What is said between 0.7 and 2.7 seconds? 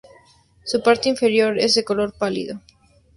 parte inferior es de color pálido.